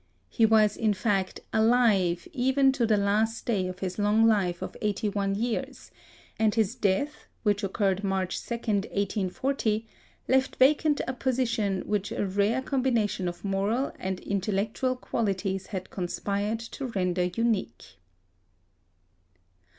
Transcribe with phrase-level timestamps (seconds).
[0.29, 4.75] He was, in fact, alive even to the last day of his long life of
[4.81, 5.91] eighty one years;
[6.39, 9.85] and his death, which occurred March 2, 1840,
[10.27, 16.57] left vacant a position which a rare combination of moral and intellectual qualities had conspired
[16.59, 17.99] to render unique.